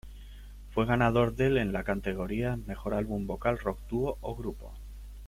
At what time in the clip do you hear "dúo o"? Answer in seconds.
3.87-4.35